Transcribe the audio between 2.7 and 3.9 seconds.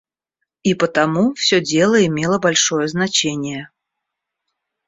значение.